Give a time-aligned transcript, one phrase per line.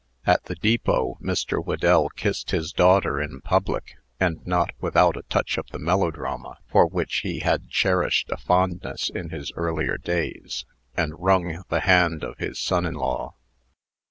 [0.25, 1.63] At the depot, Mr.
[1.63, 6.87] Whedell kissed his daughter in public, and not without a touch of the melodrama, for
[6.87, 10.65] which he had cherished a fondness in his earlier days,
[10.97, 13.35] and wrung the hand of his son in law.